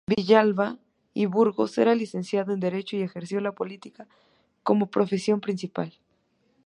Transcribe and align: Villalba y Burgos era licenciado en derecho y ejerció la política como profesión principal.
Villalba 0.07 0.79
y 1.13 1.27
Burgos 1.27 1.77
era 1.77 1.93
licenciado 1.93 2.53
en 2.53 2.59
derecho 2.59 2.97
y 2.97 3.03
ejerció 3.03 3.39
la 3.39 3.51
política 3.51 4.07
como 4.63 4.89
profesión 4.89 5.41
principal. 5.41 5.93